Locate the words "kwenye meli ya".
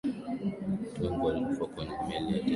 1.65-2.23